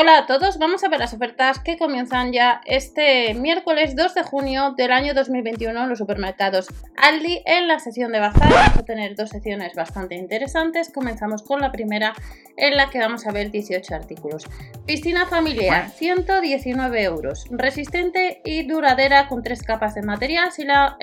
[0.00, 4.22] Hola a todos, vamos a ver las ofertas que comienzan ya este miércoles 2 de
[4.22, 7.42] junio del año 2021 en los supermercados Aldi.
[7.44, 10.92] En la sesión de bazar vamos a tener dos secciones bastante interesantes.
[10.94, 12.14] Comenzamos con la primera
[12.56, 14.46] en la que vamos a ver 18 artículos.
[14.86, 17.46] Piscina familiar, 119 euros.
[17.50, 20.52] Resistente y duradera con tres capas de material.
[20.52, 20.96] Si la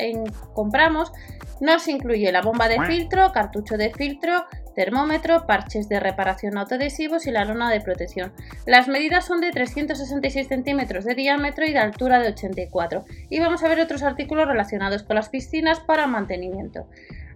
[0.53, 1.11] compramos
[1.61, 4.45] nos incluye la bomba de filtro, cartucho de filtro,
[4.75, 8.33] termómetro, parches de reparación autoadhesivos y la lona de protección.
[8.65, 13.05] Las medidas son de 366 centímetros de diámetro y de altura de 84.
[13.29, 16.87] Y vamos a ver otros artículos relacionados con las piscinas para mantenimiento.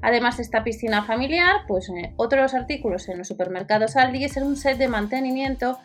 [0.01, 4.55] Además de esta piscina familiar, pues eh, otros artículos en los supermercados Aldi es un
[4.55, 5.77] set de mantenimiento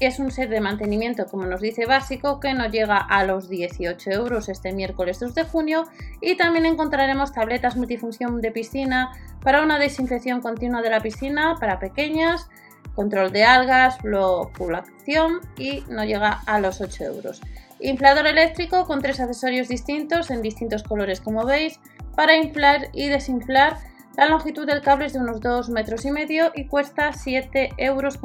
[0.00, 4.10] es un set de mantenimiento, como nos dice básico, que nos llega a los 18
[4.10, 5.84] euros este miércoles 2 de junio.
[6.20, 9.12] Y también encontraremos tabletas multifunción de piscina
[9.42, 12.48] para una desinfección continua de la piscina para pequeñas,
[12.94, 17.40] control de algas, floculación y nos llega a los 8 euros.
[17.80, 21.78] Inflador eléctrico con tres accesorios distintos en distintos colores como veis
[22.16, 23.78] para inflar y desinflar
[24.18, 28.18] la longitud del cable es de unos 2 metros y medio y cuesta 7,99 euros.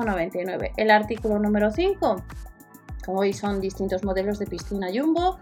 [0.76, 2.26] El artículo número 5,
[3.06, 5.38] como veis, son distintos modelos de piscina jumbo,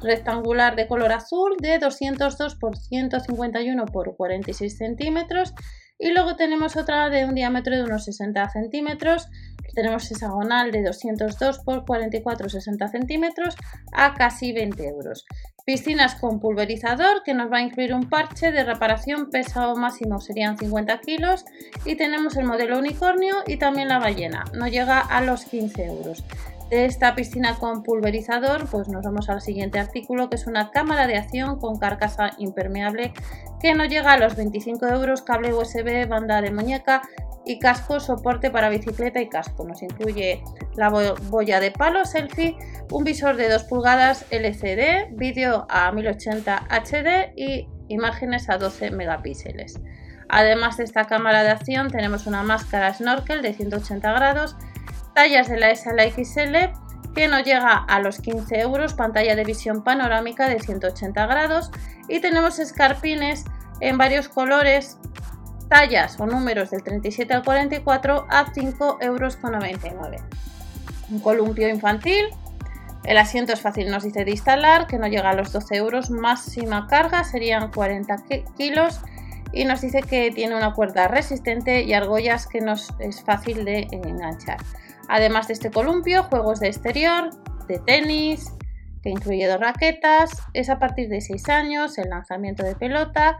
[0.00, 5.52] rectangular de color azul de 202 por 151 por 46 centímetros.
[5.98, 9.28] Y luego tenemos otra de un diámetro de unos 60 centímetros.
[9.74, 13.56] Tenemos hexagonal de 202 por 44 60 centímetros
[13.92, 15.26] a casi 20 euros
[15.66, 20.56] Piscinas con pulverizador que nos va a incluir un parche de reparación, peso máximo serían
[20.56, 21.44] 50 kilos
[21.84, 26.22] y tenemos el modelo unicornio y también la ballena, no llega a los 15 euros.
[26.70, 31.08] De esta piscina con pulverizador, pues nos vamos al siguiente artículo que es una cámara
[31.08, 33.12] de acción con carcasa impermeable
[33.60, 37.02] que no llega a los 25 euros, cable USB, banda de muñeca
[37.46, 39.64] y casco, soporte para bicicleta y casco.
[39.64, 40.42] Nos incluye
[40.74, 42.56] la boya de palo selfie,
[42.90, 49.80] un visor de 2 pulgadas LCD, vídeo a 1080 HD y imágenes a 12 megapíxeles.
[50.28, 54.56] Además de esta cámara de acción tenemos una máscara snorkel de 180 grados,
[55.14, 56.74] tallas de la S a la XL
[57.14, 61.70] que nos llega a los 15 euros, pantalla de visión panorámica de 180 grados
[62.08, 63.44] y tenemos escarpines
[63.80, 64.98] en varios colores
[65.68, 69.38] tallas o números del 37 al 44 a 5,99 euros.
[71.10, 72.26] Un columpio infantil.
[73.04, 76.10] El asiento es fácil, nos dice de instalar, que no llega a los 12 euros.
[76.10, 78.16] Máxima carga serían 40
[78.56, 79.00] kilos.
[79.52, 83.86] Y nos dice que tiene una cuerda resistente y argollas que nos es fácil de
[83.92, 84.58] enganchar.
[85.08, 87.30] Además de este columpio, juegos de exterior,
[87.68, 88.52] de tenis,
[89.06, 90.32] que incluye dos raquetas.
[90.52, 93.38] Es a partir de 6 años, el lanzamiento de pelota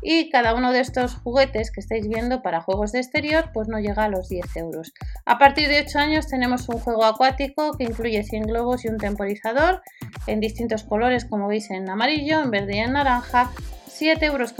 [0.00, 3.80] y cada uno de estos juguetes que estáis viendo para juegos de exterior pues no
[3.80, 4.92] llega a los 10 euros.
[5.26, 8.98] A partir de 8 años tenemos un juego acuático que incluye 100 globos y un
[8.98, 9.82] temporizador
[10.28, 13.50] en distintos colores como veis en amarillo, en verde y en naranja,
[13.88, 14.54] 7,99 euros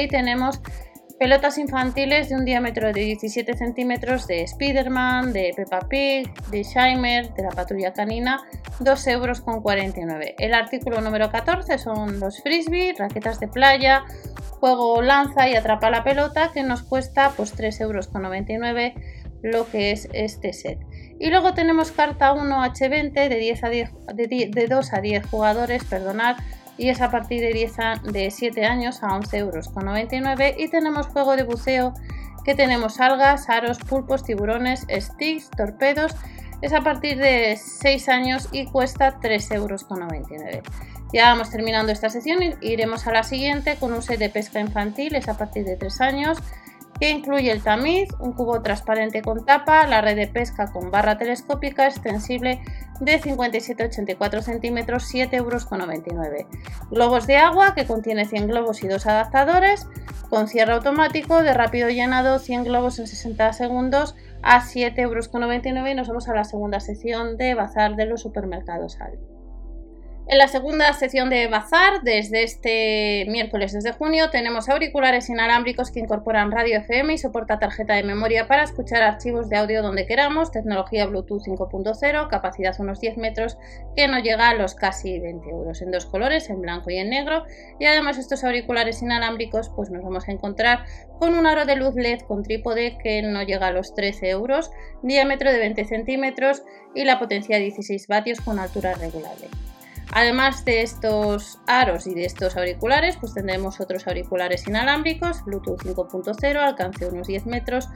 [0.00, 0.60] y tenemos
[1.18, 7.34] pelotas infantiles de un diámetro de 17 centímetros de Spiderman, de Peppa Pig, de Shimer,
[7.34, 8.40] de la patrulla canina,
[8.80, 9.42] 2,49 euros.
[10.38, 14.04] El artículo número 14 son los frisbee, raquetas de playa,
[14.60, 18.08] juego lanza y atrapa la pelota que nos cuesta pues 3,99 euros
[19.42, 20.78] lo que es este set.
[21.20, 25.84] Y luego tenemos carta 1 H20 de, 10 a 10, de, 2 a 10 jugadores,
[25.84, 26.36] perdonad,
[26.76, 27.72] y es a partir de, 10
[28.12, 30.54] de 7 años a 11,99 euros.
[30.58, 31.92] Y tenemos juego de buceo
[32.44, 36.14] que tenemos algas, aros, pulpos, tiburones, sticks, torpedos.
[36.60, 39.86] Es a partir de 6 años y cuesta 3,99 euros.
[41.12, 45.14] Ya vamos terminando esta sesión iremos a la siguiente con un set de pesca infantil,
[45.14, 46.38] es a partir de 3 años,
[47.00, 51.16] que incluye el tamiz, un cubo transparente con tapa, la red de pesca con barra
[51.16, 52.60] telescópica extensible
[53.00, 55.66] de 57-84 centímetros, 7,99 euros.
[56.90, 59.86] Globos de agua que contiene 100 globos y dos adaptadores,
[60.28, 65.30] con cierre automático de rápido llenado, 100 globos en 60 segundos a 7,99 euros.
[65.88, 69.37] Y nos vamos a la segunda sección de bazar de los supermercados Aldi.
[70.30, 76.00] En la segunda sección de Bazar, desde este miércoles desde junio, tenemos auriculares inalámbricos que
[76.00, 80.50] incorporan radio FM y soporta tarjeta de memoria para escuchar archivos de audio donde queramos,
[80.50, 83.56] tecnología Bluetooth 5.0, capacidad unos 10 metros,
[83.96, 87.08] que nos llega a los casi 20 euros, en dos colores, en blanco y en
[87.08, 87.46] negro.
[87.80, 90.84] Y además estos auriculares inalámbricos, pues nos vamos a encontrar
[91.18, 94.70] con un aro de luz LED con trípode que no llega a los 13 euros,
[95.02, 96.64] diámetro de 20 centímetros
[96.94, 99.48] y la potencia de 16 vatios con altura regulable.
[100.12, 106.56] Además de estos aros y de estos auriculares, pues tendremos otros auriculares inalámbricos, Bluetooth 5.0,
[106.56, 107.88] alcance unos 10 metros,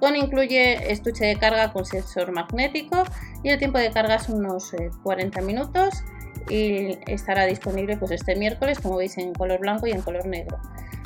[0.00, 3.04] con incluye estuche de carga con sensor magnético
[3.44, 4.72] y el tiempo de carga es unos
[5.04, 6.02] 40 eh, minutos
[6.48, 10.58] y estará disponible pues este miércoles como veis en color blanco y en color negro.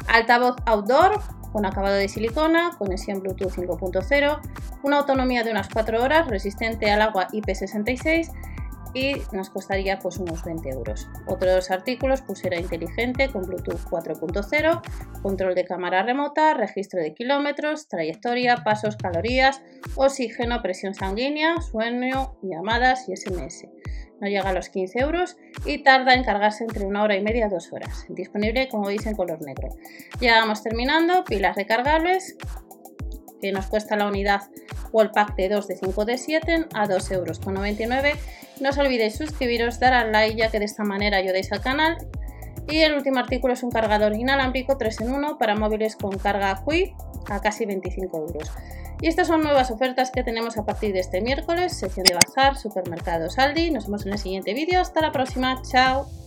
[0.09, 1.20] Altavoz outdoor
[1.52, 4.41] con acabado de silicona, conexión Bluetooth 5.0,
[4.82, 8.31] una autonomía de unas 4 horas, resistente al agua IP66
[8.96, 11.06] y nos costaría pues unos 20 euros.
[11.26, 18.62] Otros artículos, pulsera inteligente con Bluetooth 4.0, control de cámara remota, registro de kilómetros, trayectoria,
[18.64, 19.60] pasos, calorías,
[19.96, 23.66] oxígeno, presión sanguínea, sueño, llamadas y SMS.
[24.19, 27.46] No llega a los 15 euros y tarda en cargarse entre una hora y media
[27.46, 28.06] a dos horas.
[28.08, 29.69] Disponible como veis en color negro.
[30.22, 32.38] Ya vamos terminando, pilas recargables
[33.42, 34.40] que nos cuesta la unidad
[34.96, 37.40] o el pack de 2 de 5 de 7 a 2,99 euros.
[38.60, 41.98] No os olvidéis suscribiros, dar al like ya que de esta manera ayudáis al canal.
[42.66, 46.62] Y el último artículo es un cargador inalámbrico 3 en 1 para móviles con carga
[46.64, 46.94] QI
[47.28, 48.50] a casi 25 euros.
[49.02, 52.56] Y estas son nuevas ofertas que tenemos a partir de este miércoles, sección de bazar,
[52.56, 53.70] supermercados Aldi.
[53.70, 54.81] Nos vemos en el siguiente vídeo.
[54.81, 56.25] Hasta la próxima, chao.